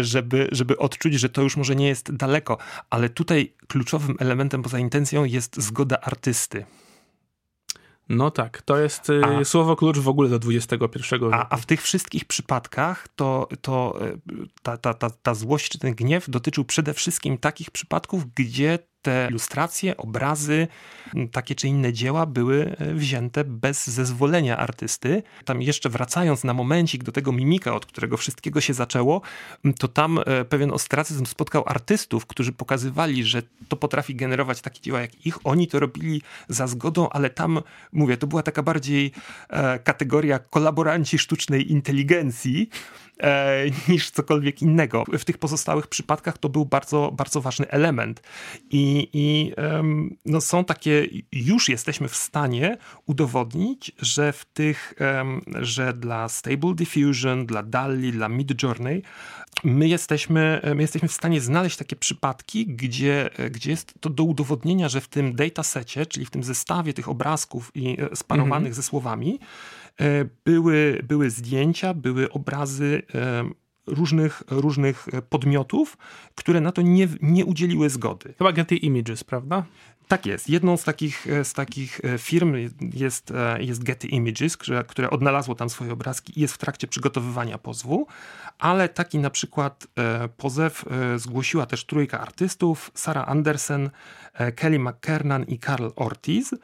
[0.00, 2.58] żeby, żeby odczuć, że to już może nie jest daleko.
[2.90, 6.64] Ale tutaj kluczowym elementem poza intencją jest zgoda artysty.
[8.12, 10.76] No tak, to jest y, a, słowo klucz w ogóle do XXI
[11.12, 11.30] wieku.
[11.32, 14.18] A, a w tych wszystkich przypadkach to, to y,
[14.62, 19.26] ta, ta, ta, ta złość czy ten gniew dotyczył przede wszystkim takich przypadków, gdzie te
[19.30, 20.68] ilustracje, obrazy,
[21.32, 25.22] takie czy inne dzieła były e, wzięte bez zezwolenia artysty.
[25.44, 29.20] Tam jeszcze wracając na momencik do tego mimika, od którego wszystkiego się zaczęło,
[29.78, 35.00] to tam e, pewien ostracyzm spotkał artystów, którzy pokazywali, że to potrafi generować takie dzieła
[35.00, 35.46] jak ich.
[35.46, 37.62] Oni to robili za zgodą, ale tam,
[37.92, 39.12] mówię, to była taka bardziej
[39.48, 42.70] e, kategoria kolaboranci sztucznej inteligencji,
[43.22, 45.04] e, niż cokolwiek innego.
[45.18, 48.22] W tych pozostałych przypadkach to był bardzo, bardzo ważny element.
[48.70, 55.40] I, i um, no są takie, już jesteśmy w stanie udowodnić, że w tych, um,
[55.60, 59.02] że dla Stable Diffusion, dla DALI, dla Midjourney,
[59.64, 64.88] my jesteśmy, my jesteśmy w stanie znaleźć takie przypadki, gdzie, gdzie jest to do udowodnienia,
[64.88, 68.76] że w tym datasecie, czyli w tym zestawie tych obrazków i e, sparowanych mm -hmm.
[68.76, 69.38] ze słowami,
[70.44, 73.44] były, były zdjęcia, były obrazy e,
[73.86, 75.98] różnych, różnych podmiotów,
[76.34, 78.34] które na to nie, nie udzieliły zgody.
[78.38, 79.64] Chyba Getty Images, prawda?
[80.08, 80.48] Tak jest.
[80.48, 82.56] Jedną z takich, e, z takich firm
[82.92, 87.58] jest, jest Getty Images, które, które odnalazło tam swoje obrazki i jest w trakcie przygotowywania
[87.58, 88.06] pozwu,
[88.58, 89.86] ale taki na przykład
[90.36, 90.84] pozew
[91.16, 93.90] zgłosiła też trójka artystów, Sarah Andersen,
[94.56, 96.54] Kelly McKernan i Carl Ortiz.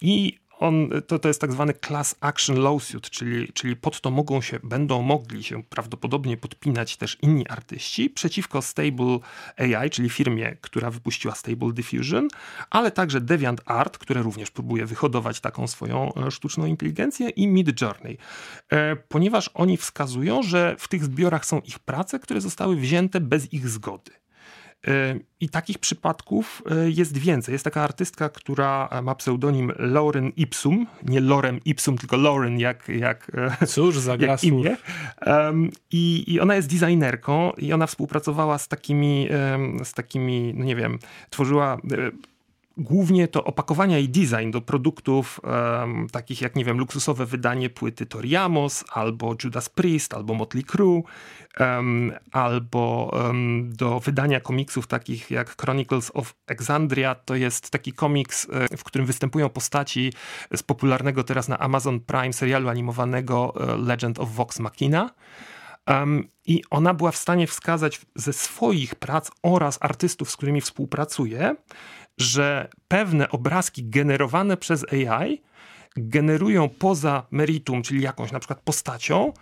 [0.00, 4.40] I on, to, to jest tak zwany class action lawsuit, czyli, czyli pod to mogą
[4.40, 9.18] się, będą mogli się prawdopodobnie podpinać też inni artyści przeciwko Stable
[9.56, 12.28] AI, czyli firmie, która wypuściła Stable Diffusion,
[12.70, 17.80] ale także Deviant Art, które również próbuje wyhodować taką swoją e, sztuczną inteligencję i Mid
[17.80, 18.18] Journey,
[18.72, 23.52] e, ponieważ oni wskazują, że w tych zbiorach są ich prace, które zostały wzięte bez
[23.52, 24.19] ich zgody.
[25.40, 27.52] I takich przypadków e, jest więcej.
[27.52, 33.32] Jest taka artystka, która ma pseudonim Lauren Ipsum, nie Lorem Ipsum, tylko Lauren jak, jak,
[33.60, 34.76] e, Cóż za jak imię.
[35.90, 39.28] I, I ona jest designerką i ona współpracowała z takimi,
[39.84, 40.98] z takimi, no nie wiem,
[41.30, 42.10] tworzyła e,
[42.76, 48.06] głównie to opakowania i design do produktów um, takich jak, nie wiem, luksusowe wydanie płyty
[48.06, 51.02] Toriamos, albo Judas Priest, albo Motley Crue,
[51.60, 57.14] um, albo um, do wydania komiksów takich jak Chronicles of Exandria.
[57.14, 60.12] To jest taki komiks, e, w którym występują postaci
[60.54, 65.10] z popularnego teraz na Amazon Prime serialu animowanego e, Legend of Vox Machina.
[66.46, 71.56] I ona była w stanie wskazać ze swoich prac oraz artystów, z którymi współpracuje,
[72.20, 75.42] że pewne obrazki generowane przez AI
[75.96, 79.32] generują poza meritum, czyli jakąś na przykład postacią,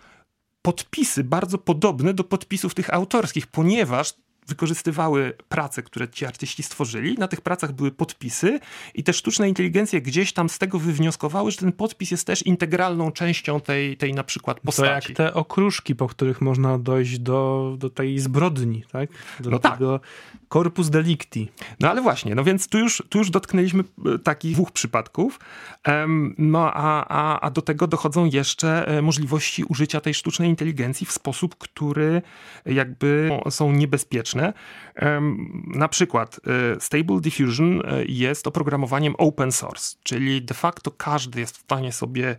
[0.61, 4.13] podpisy bardzo podobne do podpisów tych autorskich, ponieważ
[4.49, 7.15] wykorzystywały prace, które ci artyści stworzyli.
[7.17, 8.59] Na tych pracach były podpisy
[8.93, 13.11] i te sztuczne inteligencje gdzieś tam z tego wywnioskowały, że ten podpis jest też integralną
[13.11, 15.13] częścią tej, tej na przykład postaci.
[15.13, 19.09] To jak te okruszki, po których można dojść do, do tej zbrodni, tak?
[19.39, 20.09] Do no tego tak.
[20.49, 21.51] Corpus delicti.
[21.79, 23.83] No ale właśnie, no więc tu już, tu już dotknęliśmy
[24.15, 25.39] e, takich dwóch przypadków.
[26.37, 31.11] No a, a, a do tego dochodzą jeszcze e, możliwości użycia tej sztucznej inteligencji w
[31.11, 32.21] sposób, który
[32.65, 34.53] jakby są niebezpieczne
[35.67, 36.39] na przykład
[36.75, 42.35] e, Stable Diffusion jest oprogramowaniem open source, czyli de facto każdy jest w stanie sobie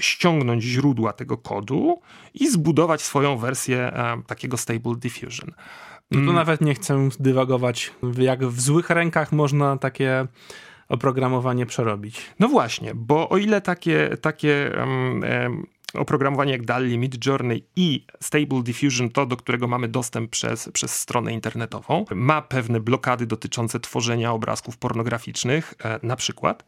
[0.00, 2.00] ściągnąć źródła tego kodu
[2.34, 3.92] i zbudować swoją wersję
[4.26, 5.52] takiego Stable Diffusion.
[6.10, 6.34] No tu mm.
[6.34, 10.26] nawet nie chcę dywagować, jak w złych rękach można takie
[10.88, 12.20] oprogramowanie przerobić.
[12.38, 18.62] No właśnie, bo o ile takie, takie um, um, oprogramowanie jak DALI, Midjourney i Stable
[18.62, 24.32] Diffusion, to do którego mamy dostęp przez, przez stronę internetową, ma pewne blokady dotyczące tworzenia
[24.32, 26.64] obrazków pornograficznych, e, na przykład.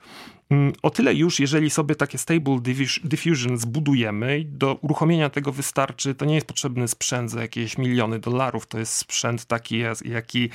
[0.53, 2.59] Mm, o tyle już, jeżeli sobie takie Stable
[3.05, 8.67] Diffusion zbudujemy do uruchomienia tego wystarczy, to nie jest potrzebny sprzęt za jakieś miliony dolarów,
[8.67, 10.51] to jest sprzęt taki, jaki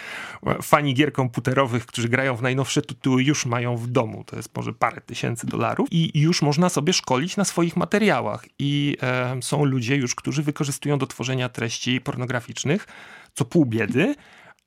[0.62, 4.74] fani gier komputerowych, którzy grają w najnowsze tytuły, już mają w domu, to jest może
[4.74, 8.46] parę tysięcy dolarów i już można sobie szkolić na swoich materiałach.
[8.60, 12.88] I e, są ludzie już, którzy wykorzystują do tworzenia treści pornograficznych,
[13.34, 14.16] co pół biedy,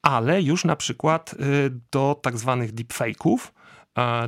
[0.02, 1.36] ale już na przykład y,
[1.92, 3.38] do tak zwanych deepfake'ów,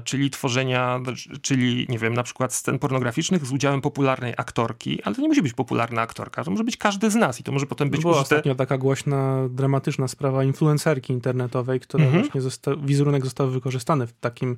[0.05, 1.01] czyli tworzenia,
[1.43, 5.43] czyli nie wiem, na przykład scen pornograficznych z udziałem popularnej aktorki, ale to nie musi
[5.43, 8.13] być popularna aktorka, to może być każdy z nas i to może potem być Była
[8.13, 8.23] użyte...
[8.23, 12.23] ostatnio taka głośna, dramatyczna sprawa influencerki internetowej, która mhm.
[12.23, 12.77] właśnie zosta...
[12.77, 14.57] wizerunek został wykorzystany w takim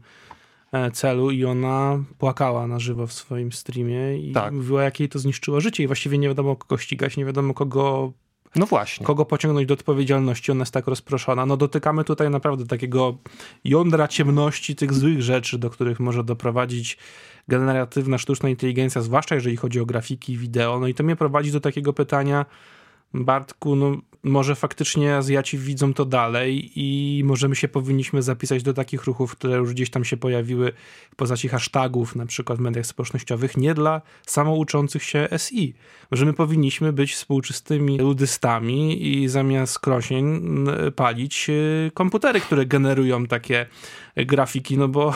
[0.73, 4.53] e, celu i ona płakała na żywo w swoim streamie i tak.
[4.53, 8.12] mówiła, jak jej to zniszczyło życie i właściwie nie wiadomo kogo ścigać, nie wiadomo kogo
[8.57, 9.07] no właśnie.
[9.07, 11.47] Kogo pociągnąć do odpowiedzialności, ona jest tak rozproszona.
[11.47, 13.17] No dotykamy tutaj naprawdę takiego
[13.64, 16.99] jądra ciemności, tych złych rzeczy, do których może doprowadzić
[17.49, 20.81] generatywna sztuczna inteligencja, zwłaszcza jeżeli chodzi o grafiki, wideo.
[20.81, 22.47] No i to mnie prowadzi do takiego pytania,
[23.14, 28.75] Bartku, no może faktycznie Azjaci widzą to dalej i może my się powinniśmy zapisać do
[28.75, 30.73] takich ruchów, które już gdzieś tam się pojawiły
[31.11, 35.75] w postaci hashtagów, na przykład w mediach społecznościowych, nie dla samouczących się SI.
[36.11, 40.45] Może my powinniśmy być współczestymi ludystami i zamiast krosień
[40.97, 43.67] palić y, komputery, które generują takie
[44.17, 45.15] grafiki, no bo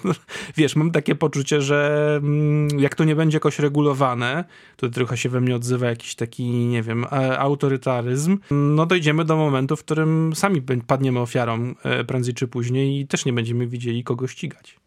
[0.56, 4.44] wiesz, mam takie poczucie, że mm, jak to nie będzie jakoś regulowane,
[4.76, 7.06] to trochę się we mnie odzywa jakiś taki, nie wiem,
[7.38, 13.06] autorytaryzm, no dojdziemy do momentu, w którym sami padniemy ofiarą e, prędzej czy później i
[13.06, 14.80] też nie będziemy widzieli kogo ścigać.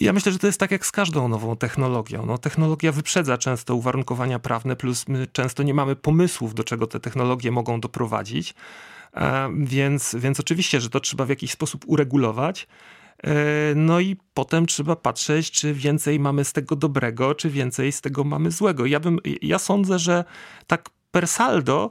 [0.00, 2.26] Ja myślę, że to jest tak jak z każdą nową technologią.
[2.26, 7.00] No, technologia wyprzedza często uwarunkowania prawne, plus my często nie mamy pomysłów, do czego te
[7.00, 8.54] technologie mogą doprowadzić.
[9.14, 12.66] E, więc, więc oczywiście, że to trzeba w jakiś sposób uregulować.
[13.24, 13.34] E,
[13.74, 18.24] no i potem trzeba patrzeć, czy więcej mamy z tego dobrego, czy więcej z tego
[18.24, 18.86] mamy złego.
[18.86, 20.24] Ja, bym, ja sądzę, że
[20.66, 21.90] tak per saldo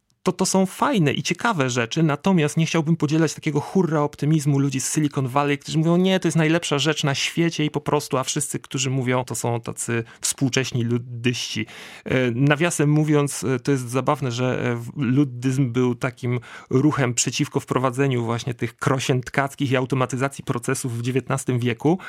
[0.23, 4.81] to to są fajne i ciekawe rzeczy, natomiast nie chciałbym podzielać takiego hurra optymizmu ludzi
[4.81, 8.17] z Silicon Valley, którzy mówią, nie, to jest najlepsza rzecz na świecie i po prostu,
[8.17, 11.65] a wszyscy, którzy mówią, to są tacy współcześni luddyści.
[12.05, 18.25] E, nawiasem mówiąc, e, to jest zabawne, że e, luddyzm był takim ruchem przeciwko wprowadzeniu
[18.25, 21.99] właśnie tych krosien tkackich i automatyzacji procesów w XIX wieku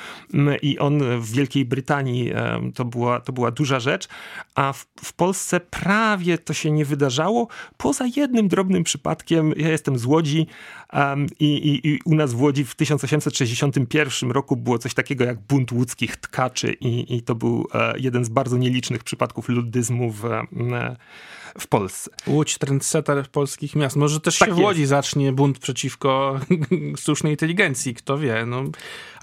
[0.63, 2.33] i on w Wielkiej Brytanii
[2.75, 4.09] to była, to była duża rzecz,
[4.55, 9.69] a w, w Polsce prawie to się nie wydarzało, poza poza jednym drobnym przypadkiem, ja
[9.69, 10.47] jestem z Łodzi
[10.93, 15.41] um, i, i, i, u nas w Łodzi w 1861 roku było coś takiego jak
[15.41, 20.25] bunt łódzkich tkaczy i, i to był e, jeden z bardzo nielicznych przypadków luddyzmu w,
[20.25, 20.97] e,
[21.59, 22.11] w Polsce.
[22.27, 23.97] Łódź, trendsetter polskich miast.
[23.97, 24.91] Może też tak się w Łodzi jest.
[24.91, 26.41] zacznie bunt przeciwko
[27.01, 28.47] sztucznej inteligencji, kto wie.
[28.47, 28.63] No,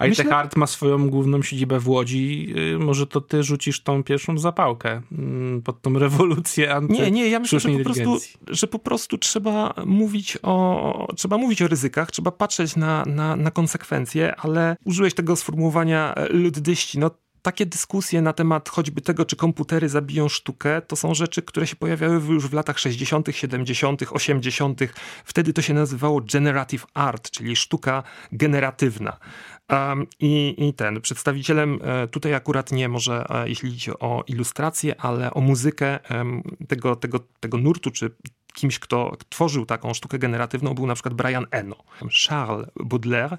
[0.08, 2.54] IT Hard ma swoją główną siedzibę w Łodzi.
[2.74, 7.28] Y, może to ty rzucisz tą pierwszą zapałkę mm, pod tą rewolucję anty Nie, nie,
[7.28, 12.10] ja myślę, że po, prostu, że po prostu trzeba mówić o, trzeba mówić o ryzykach,
[12.10, 16.98] trzeba patrzeć na, na, na konsekwencje, ale użyłeś tego sformułowania e, luddyści.
[16.98, 17.10] No
[17.42, 21.76] takie dyskusje na temat choćby tego, czy komputery zabiją sztukę, to są rzeczy, które się
[21.76, 24.80] pojawiały już w latach 60., 70., 80.
[25.24, 29.16] Wtedy to się nazywało generative art, czyli sztuka generatywna.
[29.70, 35.00] Um, i, I ten przedstawicielem e, tutaj akurat nie może, e, jeśli chodzi o ilustrację,
[35.00, 35.98] ale o muzykę
[36.68, 38.10] tego, tego, tego nurtu, czy
[38.52, 41.76] kimś, kto tworzył taką sztukę generatywną, był na przykład Brian Eno.
[42.28, 43.38] Charles Baudelaire,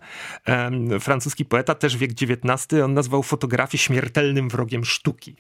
[1.00, 5.36] francuski poeta, też wiek XIX, on nazwał fotografię śmiertelnym wrogiem sztuki.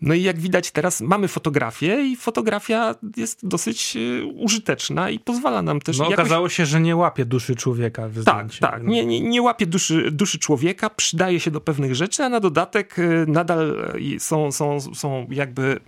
[0.00, 5.62] No i jak widać teraz mamy fotografię i fotografia jest dosyć e, użyteczna i pozwala
[5.62, 5.98] nam też...
[5.98, 6.18] No jakoś...
[6.18, 8.08] okazało się, że nie łapie duszy człowieka.
[8.24, 8.84] Tak, tak.
[8.84, 12.98] Nie, nie, nie łapie duszy, duszy człowieka, przydaje się do pewnych rzeczy, a na dodatek
[12.98, 15.80] e, nadal są, są, są jakby...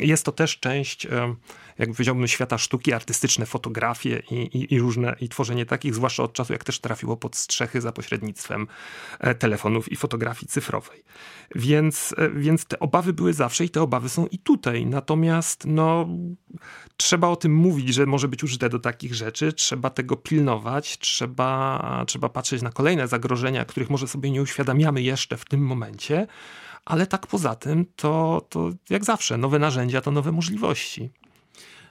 [0.00, 1.06] Jest to też część
[1.78, 6.32] jak powiedziałbym, świata sztuki, artystyczne fotografie i, i, i, różne, i tworzenie takich, zwłaszcza od
[6.32, 8.66] czasu, jak też trafiło pod strzechy za pośrednictwem
[9.20, 11.04] e, telefonów i fotografii cyfrowej.
[11.54, 14.86] Więc, e, więc te obawy były zawsze i te obawy są i tutaj.
[14.86, 16.08] Natomiast no,
[16.96, 22.04] trzeba o tym mówić, że może być użyte do takich rzeczy, trzeba tego pilnować, trzeba,
[22.06, 26.26] trzeba patrzeć na kolejne zagrożenia, których może sobie nie uświadamiamy jeszcze w tym momencie,
[26.84, 31.10] ale tak poza tym, to, to jak zawsze, nowe narzędzia to nowe możliwości.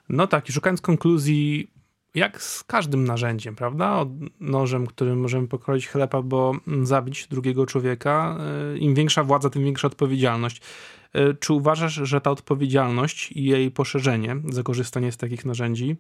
[0.10, 1.72] No tak, i szukając konkluzji,
[2.16, 3.96] jak z każdym narzędziem, prawda?
[3.96, 4.10] Od
[4.40, 8.38] nożem, którym możemy pokroić chleb albo zabić drugiego człowieka,
[8.76, 10.62] y, im większa władza, tym większa odpowiedzialność.
[11.16, 15.96] Y, czy uważasz, że ta odpowiedzialność i jej poszerzenie za korzystanie z takich narzędzi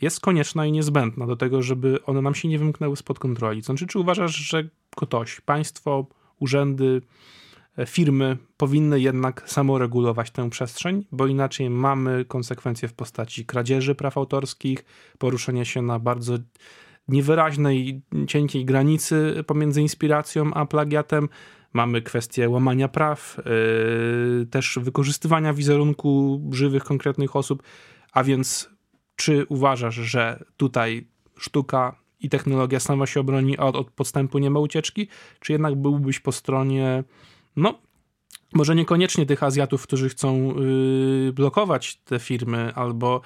[0.00, 3.62] jest konieczna i niezbędna do tego, żeby one nam się nie wymknęły spod kontroli?
[3.62, 6.06] Znaczy, czy uważasz, że ktoś, państwo,
[6.38, 7.02] urzędy,
[7.86, 14.84] firmy powinny jednak samoregulować tę przestrzeń, bo inaczej mamy konsekwencje w postaci kradzieży praw autorskich,
[15.18, 16.38] poruszenia się na bardzo
[17.08, 21.28] niewyraźnej, cienkiej granicy pomiędzy inspiracją a plagiatem.
[21.72, 23.36] Mamy kwestię łamania praw,
[24.40, 27.62] yy, też wykorzystywania wizerunku żywych, konkretnych osób.
[28.12, 28.70] A więc,
[29.16, 31.06] czy uważasz, że tutaj
[31.36, 35.08] sztuka i technologia sama się obroni, a od, od podstępu nie ma ucieczki?
[35.40, 37.04] Czy jednak byłbyś po stronie
[37.56, 37.78] no,
[38.54, 43.20] może niekoniecznie tych Azjatów, którzy chcą yy, blokować te firmy albo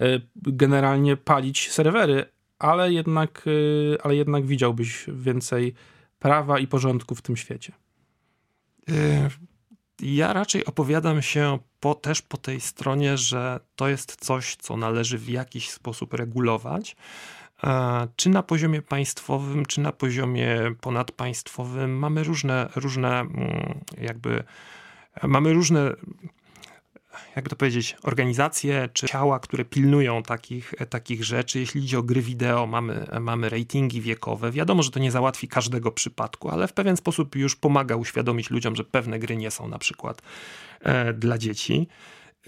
[0.00, 2.24] yy, generalnie palić serwery,
[2.58, 5.74] ale jednak, yy, ale jednak widziałbyś więcej
[6.18, 7.72] prawa i porządku w tym świecie.
[8.90, 9.30] Y,
[10.00, 15.18] ja raczej opowiadam się po, też po tej stronie, że to jest coś, co należy
[15.18, 16.96] w jakiś sposób regulować
[18.16, 21.98] czy na poziomie państwowym, czy na poziomie ponadpaństwowym.
[21.98, 24.44] Mamy różne, różne mm, jakby,
[25.22, 25.94] mamy różne
[27.36, 31.58] jakby to powiedzieć, organizacje czy ciała, które pilnują takich, takich rzeczy.
[31.60, 34.50] Jeśli idzie o gry wideo, mamy, mamy ratingi wiekowe.
[34.50, 38.76] Wiadomo, że to nie załatwi każdego przypadku, ale w pewien sposób już pomaga uświadomić ludziom,
[38.76, 40.22] że pewne gry nie są na przykład
[40.80, 41.88] e, dla dzieci.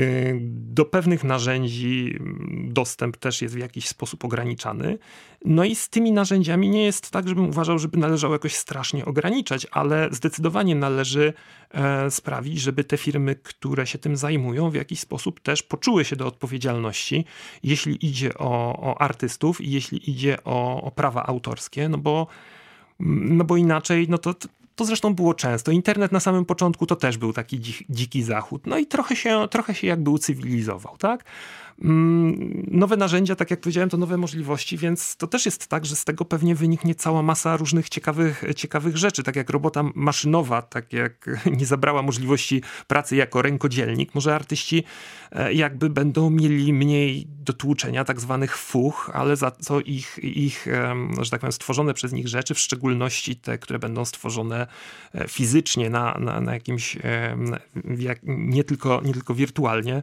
[0.00, 4.98] Y, do pewnych narzędzi mm, dostęp też jest w jakiś sposób ograniczany.
[5.44, 9.66] No i z tymi narzędziami nie jest tak, żebym uważał, żeby należało jakoś strasznie ograniczać,
[9.70, 11.32] ale zdecydowanie należy
[11.70, 16.16] e, sprawić, żeby te firmy, które się tym zajmują, w jakiś sposób też poczuły się
[16.16, 17.24] do odpowiedzialności,
[17.62, 22.26] jeśli idzie o, o artystów i jeśli idzie o, o prawa autorskie, no bo
[23.00, 24.34] no bo inaczej, no to
[24.76, 25.72] to zresztą było często.
[25.72, 27.60] Internet na samym początku to też był taki
[27.90, 28.66] dziki zachód.
[28.66, 31.24] No i trochę się, trochę się jakby ucywilizował, tak?
[31.82, 35.96] Mm, nowe narzędzia, tak jak powiedziałem, to nowe możliwości, więc to też jest tak, że
[35.96, 39.22] z tego pewnie wyniknie cała masa różnych ciekawych, ciekawych rzeczy.
[39.22, 44.84] Tak jak robota maszynowa, tak jak nie zabrała możliwości pracy jako rękodzielnik, może artyści
[45.32, 50.66] e, jakby będą mieli mniej do tłuczenia tak zwanych fuch, ale za co ich, ich,
[51.20, 54.66] że tak powiem, stworzone przez nich rzeczy, w szczególności te, które będą stworzone
[55.14, 56.98] e, fizycznie na, na, na jakimś,
[58.24, 60.02] nie tylko, nie tylko wirtualnie,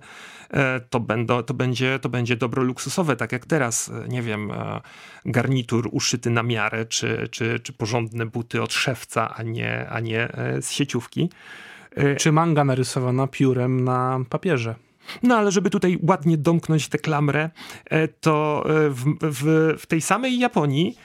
[0.49, 4.51] e, to będą, to będzie, to będzie dobro luksusowe, tak jak teraz, e, nie wiem,
[4.51, 4.82] e,
[5.26, 10.34] garnitur uszyty na miarę, czy, czy, czy porządne buty od szewca, a nie, a nie
[10.34, 11.30] e, z sieciówki.
[12.18, 14.76] Czy manga narysowana piórem na papierze.
[15.24, 17.49] No ale żeby tutaj ładnie domknąć tę klamrę,
[18.22, 20.97] to w, w, w, tej samej Japonii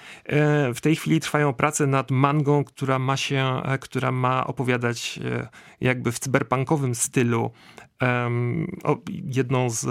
[0.74, 5.20] w tej chwili trwają prace nad mangą, która ma się, która ma opowiadać
[5.80, 7.50] jakby w cyberpunkowym stylu
[9.24, 9.86] jedną z,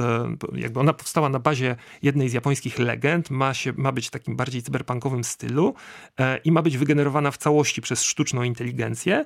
[0.56, 4.36] jakby ona powstała na bazie jednej z japońskich legend, ma, się, ma być w takim
[4.36, 5.74] bardziej cyberpunkowym stylu
[6.20, 9.26] e, i ma być wygenerowana w całości przez sztuczną inteligencję.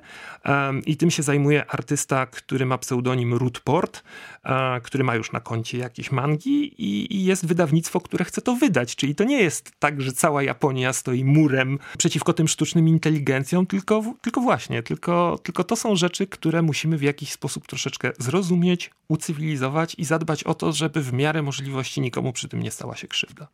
[0.86, 4.02] I tym się zajmuje artysta, który ma pseudonim Rootport,
[4.44, 8.54] e, który ma już na koncie jakieś mangi i, i jest wydawnictwo, które chce to
[8.54, 13.66] wydać, czyli to nie jest tak, że cała Japonia stoi murem przeciwko tym sztucznym inteligencjom,
[13.66, 18.90] tylko, tylko właśnie, tylko, tylko to są rzeczy, które musimy w jakiś sposób troszeczkę zrozumieć,
[19.08, 23.08] ucywilizować i zadbać o to, żeby w miarę możliwości nikomu przy tym nie stała się
[23.08, 23.48] krzywda.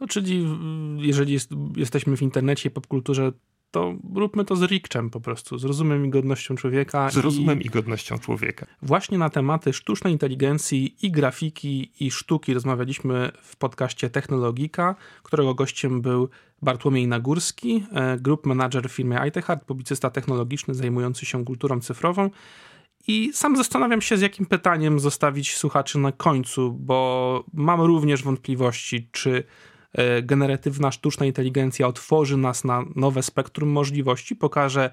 [0.00, 0.46] No czyli
[0.96, 3.32] jeżeli jest, jesteśmy w internecie popkulturze,
[3.70, 7.10] to róbmy to z rikczem po prostu, z rozumem i godnością człowieka.
[7.10, 8.66] Z rozumem i, i godnością człowieka.
[8.82, 16.00] Właśnie na tematy sztucznej inteligencji i grafiki i sztuki rozmawialiśmy w podcaście Technologika, którego gościem
[16.00, 16.28] był
[16.62, 22.30] Bartłomiej Nagórski, e, group manager w firmie iTechart, publicysta technologiczny zajmujący się kulturą cyfrową.
[23.08, 29.08] I sam zastanawiam się, z jakim pytaniem zostawić słuchaczy na końcu, bo mam również wątpliwości,
[29.12, 29.44] czy
[30.22, 34.90] generatywna sztuczna inteligencja otworzy nas na nowe spektrum możliwości, pokaże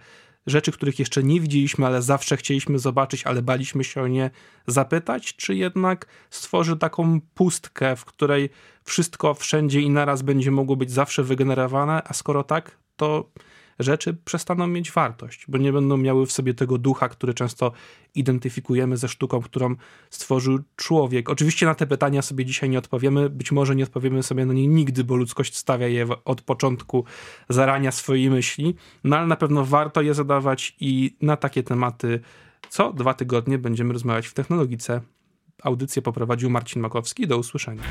[0.48, 4.30] rzeczy, których jeszcze nie widzieliśmy, ale zawsze chcieliśmy zobaczyć, ale baliśmy się o nie
[4.68, 8.50] zapytać, czy jednak stworzy taką pustkę, w której
[8.84, 13.30] wszystko wszędzie i naraz będzie mogło być zawsze wygenerowane, a skoro tak, to
[13.80, 17.72] rzeczy przestaną mieć wartość, bo nie będą miały w sobie tego ducha, który często
[18.16, 19.76] identyfikujemy ze sztuką, którą
[20.10, 21.30] stworzył człowiek.
[21.30, 24.68] Oczywiście na te pytania sobie dzisiaj nie odpowiemy, być może nie odpowiemy sobie na nie
[24.68, 27.06] nigdy, bo ludzkość stawia je od początku
[27.50, 32.20] zarania swojej myśli, no ale na pewno warto je zadawać i na takie tematy
[32.70, 35.02] co dwa tygodnie będziemy rozmawiać w Technologice.
[35.64, 37.28] Audycję poprowadził Marcin Makowski.
[37.28, 37.84] Do usłyszenia.